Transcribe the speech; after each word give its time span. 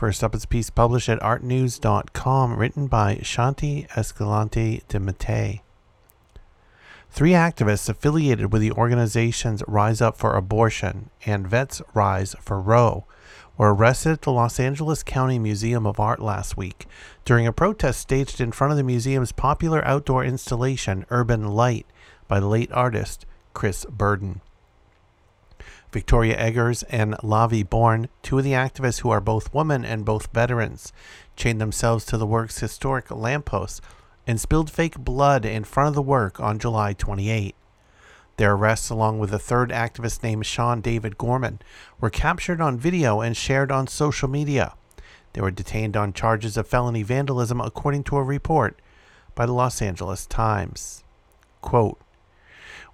First 0.00 0.24
up 0.24 0.34
is 0.34 0.44
a 0.44 0.48
piece 0.48 0.70
published 0.70 1.10
at 1.10 1.20
artnews.com 1.20 2.56
written 2.56 2.86
by 2.86 3.16
Shanti 3.16 3.86
Escalante 3.94 4.82
De 4.88 4.98
Mattei. 4.98 5.60
Three 7.10 7.32
activists 7.32 7.86
affiliated 7.86 8.50
with 8.50 8.62
the 8.62 8.72
organizations 8.72 9.62
Rise 9.68 10.00
Up 10.00 10.16
for 10.16 10.36
Abortion 10.36 11.10
and 11.26 11.46
Vets 11.46 11.82
Rise 11.92 12.34
for 12.40 12.62
Roe 12.62 13.04
were 13.58 13.74
arrested 13.74 14.12
at 14.12 14.22
the 14.22 14.32
Los 14.32 14.58
Angeles 14.58 15.02
County 15.02 15.38
Museum 15.38 15.86
of 15.86 16.00
Art 16.00 16.20
last 16.22 16.56
week 16.56 16.86
during 17.26 17.46
a 17.46 17.52
protest 17.52 18.00
staged 18.00 18.40
in 18.40 18.52
front 18.52 18.70
of 18.70 18.78
the 18.78 18.82
museum's 18.82 19.32
popular 19.32 19.84
outdoor 19.84 20.24
installation, 20.24 21.04
Urban 21.10 21.46
Light, 21.46 21.84
by 22.26 22.38
late 22.38 22.72
artist 22.72 23.26
Chris 23.52 23.84
Burden. 23.84 24.40
Victoria 25.92 26.36
Eggers 26.36 26.82
and 26.84 27.14
Lavi 27.18 27.68
Bourne, 27.68 28.08
two 28.22 28.38
of 28.38 28.44
the 28.44 28.52
activists 28.52 29.00
who 29.00 29.10
are 29.10 29.20
both 29.20 29.52
women 29.52 29.84
and 29.84 30.04
both 30.04 30.32
veterans, 30.32 30.92
chained 31.34 31.60
themselves 31.60 32.04
to 32.04 32.16
the 32.16 32.26
work's 32.26 32.60
historic 32.60 33.10
lampposts 33.10 33.80
and 34.26 34.40
spilled 34.40 34.70
fake 34.70 34.98
blood 34.98 35.44
in 35.44 35.64
front 35.64 35.88
of 35.88 35.94
the 35.94 36.02
work 36.02 36.38
on 36.38 36.58
July 36.58 36.92
28. 36.92 37.56
Their 38.36 38.52
arrests, 38.52 38.88
along 38.88 39.18
with 39.18 39.34
a 39.34 39.38
third 39.38 39.70
activist 39.70 40.22
named 40.22 40.46
Sean 40.46 40.80
David 40.80 41.18
Gorman, 41.18 41.58
were 42.00 42.08
captured 42.08 42.60
on 42.60 42.78
video 42.78 43.20
and 43.20 43.36
shared 43.36 43.72
on 43.72 43.86
social 43.86 44.28
media. 44.28 44.74
They 45.32 45.40
were 45.40 45.50
detained 45.50 45.96
on 45.96 46.12
charges 46.12 46.56
of 46.56 46.68
felony 46.68 47.02
vandalism, 47.02 47.60
according 47.60 48.04
to 48.04 48.16
a 48.16 48.22
report 48.22 48.80
by 49.34 49.46
the 49.46 49.52
Los 49.52 49.82
Angeles 49.82 50.26
Times. 50.26 51.04
Quote, 51.60 51.98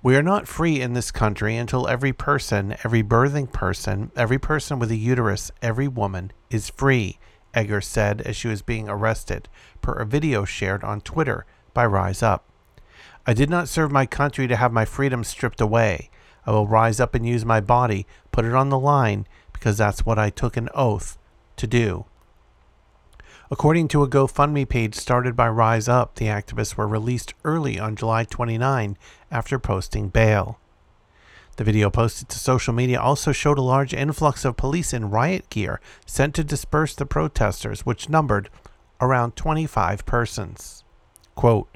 we 0.07 0.15
are 0.15 0.23
not 0.23 0.47
free 0.47 0.81
in 0.81 0.93
this 0.93 1.11
country 1.11 1.57
until 1.57 1.89
every 1.89 2.13
person, 2.13 2.77
every 2.85 3.03
birthing 3.03 3.51
person, 3.51 4.13
every 4.15 4.39
person 4.39 4.79
with 4.79 4.89
a 4.93 4.97
uterus, 4.97 5.51
every 5.61 5.89
woman 5.89 6.33
is 6.49 6.71
free, 6.71 7.19
Eggers 7.55 7.89
said 7.89 8.21
as 8.21 8.37
she 8.37 8.47
was 8.47 8.63
being 8.63 8.89
arrested, 8.89 9.49
per 9.83 9.95
a 9.95 10.07
video 10.07 10.45
shared 10.45 10.85
on 10.85 11.01
Twitter 11.01 11.45
by 11.75 11.85
Rise 11.85 12.23
Up. 12.23 12.45
I 13.27 13.35
did 13.35 13.51
not 13.51 13.69
serve 13.69 13.91
my 13.91 14.07
country 14.07 14.47
to 14.47 14.55
have 14.55 14.73
my 14.73 14.85
freedom 14.85 15.25
stripped 15.25 15.61
away. 15.61 16.09
I 16.47 16.53
will 16.53 16.69
rise 16.69 17.01
up 17.01 17.17
and 17.17 17.27
use 17.27 17.45
my 17.45 17.61
body, 17.61 18.07
put 18.31 18.45
it 18.45 18.55
on 18.55 18.69
the 18.69 18.79
line, 18.79 19.27
because 19.53 19.77
that's 19.77 20.07
what 20.07 20.21
I 20.21 20.31
took 20.31 20.57
an 20.57 20.69
oath 20.73 21.19
to 21.57 21.67
do. 21.67 22.05
According 23.49 23.87
to 23.89 24.03
a 24.03 24.09
GoFundMe 24.09 24.69
page 24.69 24.97
started 24.97 25.37
by 25.37 25.49
Rise 25.49 25.87
Up, 25.87 26.17
the 26.17 26.25
activists 26.25 26.77
were 26.77 26.89
released 26.89 27.33
early 27.45 27.79
on 27.79 27.95
July 27.95 28.25
29 28.25 28.99
after 29.31 29.61
posting 29.61 30.09
bail. 30.09 30.59
The 31.57 31.63
video 31.63 31.89
posted 31.89 32.29
to 32.29 32.41
social 32.41 32.75
media 32.75 33.01
also 33.01 33.31
showed 33.31 33.57
a 33.57 33.63
large 33.63 33.95
influx 33.95 34.45
of 34.45 34.57
police 34.57 34.93
in 34.93 35.11
riot 35.11 35.49
gear 35.49 35.81
sent 36.05 36.35
to 36.35 36.43
disperse 36.43 36.97
the 36.97 37.07
protesters, 37.07 37.87
which 37.87 38.09
numbered 38.09 38.51
around 39.01 39.37
25 39.37 40.05
persons. 40.05 40.83
Quote, 41.37 41.69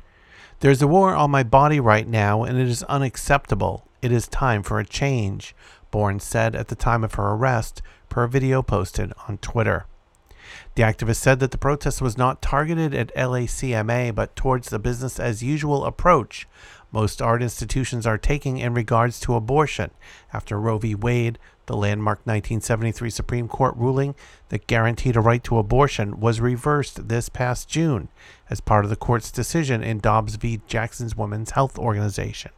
there's 0.59 0.83
a 0.83 0.89
war 0.89 1.15
on 1.15 1.31
my 1.31 1.45
body 1.45 1.79
right 1.79 2.07
now, 2.07 2.43
and 2.43 2.59
it 2.59 2.69
is 2.69 2.83
unacceptable. 2.83 3.87
It 4.03 4.11
is 4.11 4.27
time 4.27 4.65
for 4.65 4.81
a 4.81 4.85
change, 4.85 5.55
Bourne 5.93 6.19
said 6.19 6.57
at 6.57 6.67
the 6.67 6.75
time 6.75 7.05
of 7.05 7.15
her 7.15 7.31
arrest, 7.31 7.81
per 8.09 8.27
video 8.27 8.61
posted 8.61 9.13
on 9.29 9.39
Twitter. 9.39 9.87
The 10.75 10.83
activist 10.83 11.17
said 11.17 11.41
that 11.41 11.51
the 11.51 11.59
protest 11.59 12.01
was 12.01 12.19
not 12.19 12.43
targeted 12.43 12.95
at 12.95 13.15
LACMA, 13.15 14.15
but 14.15 14.37
towards 14.37 14.69
the 14.69 14.79
business 14.79 15.19
as 15.19 15.43
usual 15.43 15.85
approach 15.85 16.47
most 16.93 17.23
art 17.23 17.43
institutions 17.43 18.07
are 18.07 18.19
taking 18.19 18.59
in 18.59 18.75
regards 18.75 19.21
to 19.21 19.35
abortion 19.35 19.91
after 20.33 20.59
Roe 20.59 20.79
v. 20.79 20.95
Wade, 20.95 21.39
the 21.67 21.77
landmark 21.77 22.19
1973 22.19 23.11
Supreme 23.11 23.49
Court 23.49 23.77
ruling 23.77 24.17
that 24.49 24.67
guaranteed 24.67 25.15
a 25.15 25.21
right 25.21 25.43
to 25.45 25.59
abortion, 25.59 26.19
was 26.19 26.41
reversed 26.41 27.09
this 27.09 27.29
past 27.29 27.69
June 27.69 28.09
as 28.49 28.61
part 28.61 28.85
of 28.85 28.91
the 28.91 28.97
court's 28.97 29.31
decision 29.31 29.83
in 29.83 30.01
Dobbs 30.01 30.35
v. 30.35 30.61
Jackson's 30.67 31.17
Women's 31.17 31.53
Health 31.53 31.79
Organization. 31.79 32.51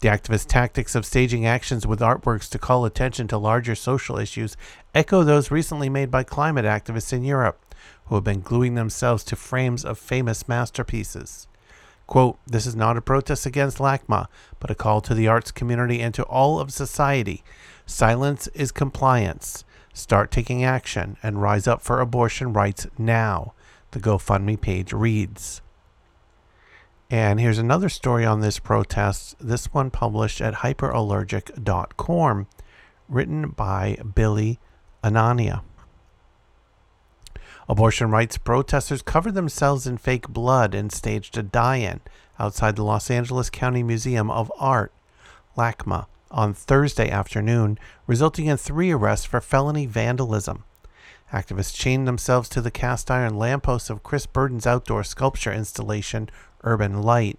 The 0.00 0.08
activist 0.08 0.48
tactics 0.48 0.94
of 0.94 1.06
staging 1.06 1.46
actions 1.46 1.86
with 1.86 2.00
artworks 2.00 2.50
to 2.50 2.58
call 2.58 2.84
attention 2.84 3.28
to 3.28 3.38
larger 3.38 3.74
social 3.74 4.18
issues 4.18 4.56
echo 4.94 5.24
those 5.24 5.50
recently 5.50 5.88
made 5.88 6.10
by 6.10 6.22
climate 6.22 6.66
activists 6.66 7.14
in 7.14 7.24
Europe, 7.24 7.74
who 8.06 8.14
have 8.14 8.24
been 8.24 8.40
gluing 8.40 8.74
themselves 8.74 9.24
to 9.24 9.36
frames 9.36 9.84
of 9.84 9.98
famous 9.98 10.46
masterpieces. 10.46 11.48
Quote, 12.06 12.38
This 12.46 12.66
is 12.66 12.76
not 12.76 12.98
a 12.98 13.00
protest 13.00 13.46
against 13.46 13.78
LACMA, 13.78 14.26
but 14.60 14.70
a 14.70 14.74
call 14.74 15.00
to 15.00 15.14
the 15.14 15.28
arts 15.28 15.50
community 15.50 16.00
and 16.00 16.14
to 16.14 16.24
all 16.24 16.60
of 16.60 16.72
society. 16.72 17.42
Silence 17.86 18.48
is 18.48 18.72
compliance. 18.72 19.64
Start 19.94 20.30
taking 20.30 20.62
action 20.62 21.16
and 21.22 21.40
rise 21.40 21.66
up 21.66 21.80
for 21.80 22.00
abortion 22.00 22.52
rights 22.52 22.86
now, 22.98 23.54
the 23.92 24.00
GoFundMe 24.00 24.60
page 24.60 24.92
reads. 24.92 25.62
And 27.08 27.38
here's 27.38 27.58
another 27.58 27.88
story 27.88 28.24
on 28.24 28.40
this 28.40 28.58
protest, 28.58 29.36
this 29.40 29.72
one 29.72 29.90
published 29.90 30.40
at 30.40 30.54
hyperallergic.com, 30.54 32.46
written 33.08 33.48
by 33.50 33.96
Billy 34.14 34.58
Anania. 35.04 35.62
Abortion 37.68 38.10
rights 38.10 38.38
protesters 38.38 39.02
covered 39.02 39.34
themselves 39.34 39.86
in 39.86 39.98
fake 39.98 40.28
blood 40.28 40.74
and 40.74 40.90
staged 40.90 41.38
a 41.38 41.42
die 41.42 41.76
in 41.76 42.00
outside 42.38 42.76
the 42.76 42.84
Los 42.84 43.10
Angeles 43.10 43.50
County 43.50 43.82
Museum 43.84 44.30
of 44.30 44.52
Art, 44.58 44.92
LACMA, 45.56 46.06
on 46.30 46.54
Thursday 46.54 47.08
afternoon, 47.08 47.78
resulting 48.06 48.46
in 48.46 48.56
three 48.56 48.90
arrests 48.90 49.26
for 49.26 49.40
felony 49.40 49.86
vandalism. 49.86 50.64
Activists 51.32 51.74
chained 51.74 52.06
themselves 52.06 52.48
to 52.48 52.60
the 52.60 52.70
cast 52.70 53.10
iron 53.10 53.36
lampposts 53.36 53.90
of 53.90 54.02
Chris 54.04 54.26
Burden's 54.26 54.66
outdoor 54.66 55.02
sculpture 55.02 55.52
installation, 55.52 56.30
Urban 56.66 57.02
Light, 57.02 57.38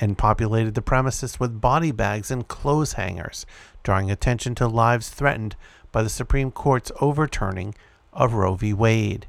and 0.00 0.18
populated 0.18 0.74
the 0.74 0.82
premises 0.82 1.40
with 1.40 1.60
body 1.60 1.92
bags 1.92 2.30
and 2.30 2.48
clothes 2.48 2.94
hangers, 2.94 3.46
drawing 3.82 4.10
attention 4.10 4.54
to 4.56 4.66
lives 4.66 5.08
threatened 5.08 5.56
by 5.92 6.02
the 6.02 6.08
Supreme 6.08 6.50
Court's 6.50 6.92
overturning 7.00 7.74
of 8.12 8.34
Roe 8.34 8.56
v. 8.56 8.72
Wade. 8.72 9.26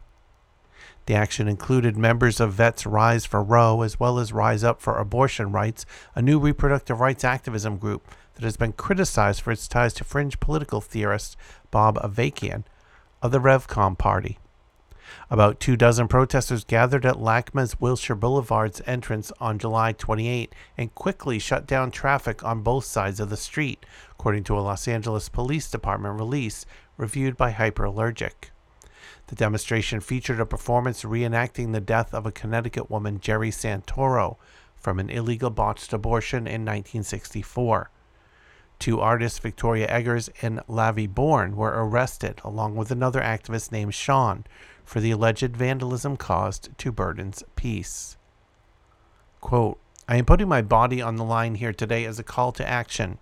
The 1.06 1.14
action 1.14 1.48
included 1.48 1.96
members 1.96 2.40
of 2.40 2.54
Vets 2.54 2.86
Rise 2.86 3.26
for 3.26 3.44
Roe 3.44 3.84
as 3.84 4.00
well 4.00 4.18
as 4.18 4.34
Rise 4.34 4.64
Up 4.64 4.82
for 4.82 4.98
Abortion 4.98 5.52
Rights, 5.52 5.86
a 6.16 6.22
new 6.22 6.40
reproductive 6.40 7.00
rights 7.00 7.24
activism 7.24 7.78
group 7.78 8.08
that 8.34 8.44
has 8.44 8.58
been 8.58 8.74
criticized 8.74 9.42
for 9.42 9.52
its 9.52 9.68
ties 9.68 9.94
to 9.94 10.04
fringe 10.04 10.40
political 10.40 10.82
theorist 10.82 11.38
Bob 11.70 11.98
Avakian 11.98 12.64
of 13.22 13.32
the 13.32 13.40
Revcom 13.40 13.98
party. 13.98 14.40
About 15.30 15.60
two 15.60 15.76
dozen 15.76 16.08
protesters 16.08 16.64
gathered 16.64 17.06
at 17.06 17.16
LACMA's 17.16 17.80
Wilshire 17.80 18.16
Boulevard's 18.16 18.82
entrance 18.86 19.32
on 19.40 19.60
July 19.60 19.92
28 19.92 20.54
and 20.78 20.94
quickly 20.96 21.40
shut 21.40 21.68
down 21.68 21.92
traffic 21.92 22.44
on 22.44 22.62
both 22.62 22.86
sides 22.86 23.20
of 23.20 23.30
the 23.30 23.38
street, 23.38 23.86
according 24.12 24.44
to 24.46 24.58
a 24.58 24.62
Los 24.62 24.88
Angeles 24.88 25.30
Police 25.30 25.70
Department 25.70 26.20
release 26.20 26.66
reviewed 26.98 27.38
by 27.38 27.52
Hyperallergic. 27.52 28.52
The 29.28 29.36
demonstration 29.36 30.00
featured 30.02 30.40
a 30.40 30.46
performance 30.46 31.04
reenacting 31.04 31.72
the 31.72 31.82
death 31.82 32.14
of 32.14 32.26
a 32.26 32.32
Connecticut 32.32 32.92
woman, 32.92 33.20
Gerri 33.20 33.52
Santoro, 33.52 34.38
from 34.76 35.00
an 35.00 35.10
illegal 35.10 35.50
botched 35.50 35.94
abortion 35.94 36.46
in 36.46 36.62
1964. 36.62 37.90
Two 38.78 39.00
artists, 39.00 39.40
Victoria 39.40 39.88
Eggers 39.88 40.30
and 40.42 40.60
Lavi 40.68 41.10
Bourne, 41.10 41.56
were 41.56 41.74
arrested, 41.76 42.40
along 42.44 42.76
with 42.76 42.92
another 42.92 43.22
activist 43.22 43.72
named 43.72 43.96
Sean, 43.96 44.44
for 44.86 45.00
the 45.00 45.12
alleged 45.12 45.58
vandalism 45.58 46.16
caused 46.16 46.70
to 46.78 46.92
Burden's 46.92 47.44
piece. 47.56 48.18
Quote, 49.42 49.80
I 50.08 50.18
am 50.18 50.26
putting 50.26 50.48
my 50.48 50.62
body 50.62 51.02
on 51.02 51.16
the 51.16 51.24
line 51.24 51.56
here 51.56 51.74
today 51.74 52.06
as 52.06 52.20
a 52.20 52.24
call 52.24 52.52
to 52.54 52.68
action 52.68 53.18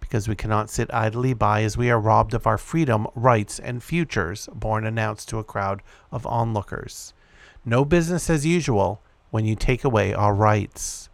because 0.00 0.28
we 0.28 0.34
cannot 0.34 0.70
sit 0.70 0.92
idly 0.92 1.32
by 1.34 1.62
as 1.62 1.76
we 1.76 1.90
are 1.90 1.98
robbed 1.98 2.34
of 2.34 2.46
our 2.46 2.58
freedom, 2.58 3.06
rights, 3.14 3.58
and 3.58 3.82
futures, 3.82 4.48
Bourne 4.52 4.86
announced 4.86 5.28
to 5.30 5.38
a 5.38 5.44
crowd 5.44 5.82
of 6.12 6.26
onlookers. 6.26 7.14
No 7.64 7.84
business 7.84 8.28
as 8.28 8.44
usual 8.44 9.00
when 9.30 9.44
you 9.46 9.56
take 9.56 9.84
away 9.84 10.12
our 10.12 10.34
rights. 10.34 11.08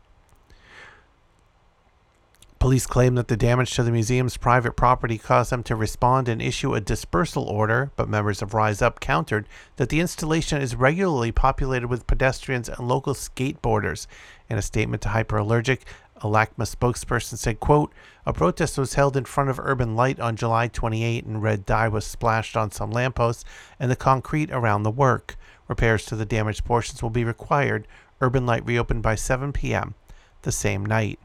Police 2.61 2.87
claim 2.87 3.15
that 3.15 3.29
the 3.29 3.39
damage 3.39 3.75
to 3.75 3.83
the 3.83 3.91
museum's 3.91 4.37
private 4.37 4.77
property 4.77 5.17
caused 5.17 5.51
them 5.51 5.63
to 5.63 5.75
respond 5.75 6.29
and 6.29 6.43
issue 6.43 6.75
a 6.75 6.81
dispersal 6.81 7.45
order, 7.45 7.91
but 7.97 8.07
members 8.07 8.43
of 8.43 8.53
Rise 8.53 8.83
Up 8.83 9.01
countered 9.01 9.49
that 9.77 9.89
the 9.89 9.99
installation 9.99 10.61
is 10.61 10.77
regularly 10.77 11.33
populated 11.33 11.89
with 11.89 12.07
pedestrians 12.07 12.69
and 12.69 12.87
local 12.87 13.15
skateboarders. 13.15 14.07
In 14.51 14.59
a 14.59 14.63
statement 14.63 15.01
to 15.03 15.09
Hyperallergic, 15.09 15.85
a 16.17 16.27
LACMA 16.27 16.67
spokesperson 16.67 17.39
said, 17.39 17.61
quote, 17.61 17.95
A 18.27 18.35
protest 18.35 18.77
was 18.77 18.93
held 18.93 19.17
in 19.17 19.25
front 19.25 19.49
of 19.49 19.59
Urban 19.59 19.97
Light 19.97 20.21
on 20.21 20.37
July 20.37 20.69
28 20.69 21.25
and 21.25 21.43
red 21.43 21.65
dye 21.65 21.89
was 21.89 22.05
splashed 22.05 22.59
on 22.59 22.71
some 22.71 22.91
lampposts 22.91 23.43
and 23.79 23.91
the 23.91 23.97
concrete 23.97 24.51
around 24.51 24.83
the 24.83 24.91
work. 24.91 25.37
Repairs 25.67 26.05
to 26.05 26.15
the 26.15 26.27
damaged 26.27 26.67
portions 26.67 27.03
will 27.03 27.09
be 27.09 27.25
required. 27.25 27.89
Urban 28.21 28.45
Light 28.45 28.67
reopened 28.67 29.03
by 29.03 29.15
7 29.15 29.51
p.m. 29.51 29.95
the 30.43 30.53
same 30.53 30.85
night. 30.85 31.19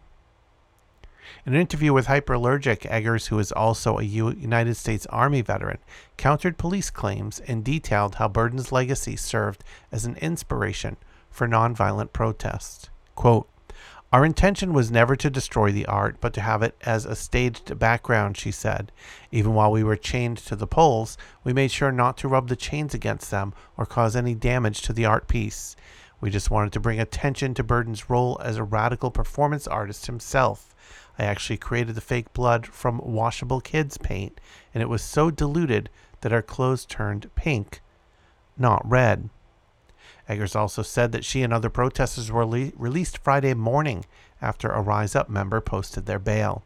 In 1.46 1.54
an 1.54 1.62
interview 1.62 1.94
with 1.94 2.08
Hyperallergic, 2.08 2.86
Eggers, 2.90 3.28
who 3.28 3.40
is 3.40 3.52
also 3.52 3.98
a 3.98 4.04
United 4.04 4.76
States 4.76 5.06
Army 5.08 5.42
veteran, 5.42 5.80
countered 6.18 6.58
police 6.58 6.90
claims 6.90 7.40
and 7.42 7.64
detailed 7.64 8.16
how 8.16 8.28
Burden's 8.28 8.72
legacy 8.72 9.16
served 9.16 9.64
as 9.92 10.06
an 10.06 10.16
inspiration 10.18 10.98
for 11.30 11.48
nonviolent 11.48 12.14
protest. 12.14 12.90
Quote, 13.16 13.50
our 14.14 14.24
intention 14.24 14.72
was 14.72 14.92
never 14.92 15.18
to 15.18 15.30
destroy 15.30 15.74
the 15.74 15.88
art, 15.88 16.22
but 16.22 16.34
to 16.36 16.42
have 16.42 16.62
it 16.62 16.78
as 16.84 17.06
a 17.06 17.18
staged 17.18 17.78
background, 17.78 18.38
she 18.38 18.50
said. 18.50 18.94
Even 19.30 19.54
while 19.54 19.72
we 19.72 19.84
were 19.84 19.98
chained 19.98 20.38
to 20.38 20.56
the 20.56 20.68
poles, 20.68 21.18
we 21.44 21.52
made 21.52 21.72
sure 21.72 21.92
not 21.92 22.16
to 22.20 22.30
rub 22.30 22.48
the 22.48 22.56
chains 22.56 22.94
against 22.94 23.30
them 23.30 23.54
or 23.76 23.86
cause 23.86 24.16
any 24.16 24.34
damage 24.34 24.82
to 24.84 24.94
the 24.94 25.06
art 25.06 25.28
piece. 25.28 25.76
We 26.22 26.30
just 26.30 26.50
wanted 26.50 26.72
to 26.74 26.80
bring 26.80 26.98
attention 27.00 27.54
to 27.56 27.64
Burden's 27.64 28.10
role 28.10 28.40
as 28.42 28.56
a 28.56 28.64
radical 28.64 29.12
performance 29.12 29.68
artist 29.68 30.06
himself. 30.06 30.74
I 31.18 31.24
actually 31.24 31.58
created 31.58 31.96
the 31.96 32.02
fake 32.02 32.34
blood 32.34 32.66
from 32.66 33.00
washable 33.00 33.62
kids 33.62 33.98
paint, 33.98 34.40
and 34.74 34.82
it 34.82 34.90
was 34.90 35.02
so 35.02 35.32
diluted 35.32 35.90
that 36.22 36.34
our 36.34 36.42
clothes 36.42 36.86
turned 36.86 37.34
pink, 37.36 37.82
not 38.58 38.82
red. 38.90 39.30
Eggers 40.28 40.56
also 40.56 40.82
said 40.82 41.12
that 41.12 41.24
she 41.24 41.44
and 41.44 41.54
other 41.54 41.70
protesters 41.70 42.32
were 42.32 42.46
le- 42.46 42.72
released 42.76 43.20
Friday 43.20 43.54
morning 43.54 44.06
after 44.42 44.70
a 44.70 44.82
Rise 44.82 45.16
Up 45.16 45.30
member 45.30 45.62
posted 45.62 46.06
their 46.06 46.20
bail. 46.20 46.64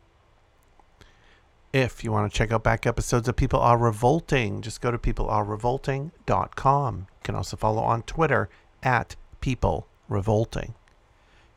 If 1.72 2.04
you 2.04 2.12
want 2.12 2.32
to 2.32 2.38
check 2.38 2.52
out 2.52 2.64
back 2.64 2.88
episodes 2.88 3.28
of 3.28 3.36
People 3.36 3.60
Are 3.60 3.78
Revolting, 3.78 4.62
just 4.62 4.82
go 4.82 4.90
to 4.90 4.98
peoplearerevolting.com. 4.98 6.96
You 6.98 7.06
can 7.24 7.36
also 7.36 7.58
follow 7.58 7.84
on 7.84 8.02
Twitter 8.04 8.50
at 8.82 9.16
People 9.40 9.88
Revolting. 10.08 10.74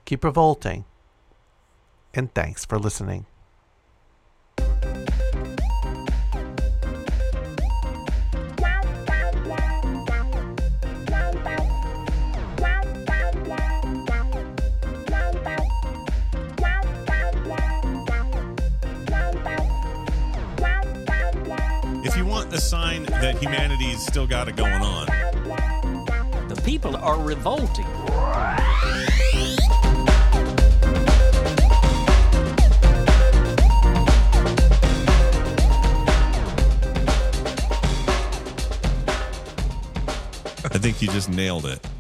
Keep 0.05 0.25
revolting, 0.25 0.85
and 2.15 2.33
thanks 2.35 2.65
for 2.65 2.79
listening. 2.79 3.27
If 22.05 22.17
you 22.17 22.27
want 22.27 22.53
a 22.53 22.61
sign 22.61 23.05
that 23.05 23.39
humanity's 23.41 24.05
still 24.05 24.27
got 24.27 24.49
it 24.49 24.57
going 24.57 24.73
on, 24.73 25.07
The 26.49 26.61
people 26.63 26.97
are 26.97 27.19
revolting. 27.19 27.87
Just 41.13 41.29
nailed 41.29 41.67
it. 41.67 41.92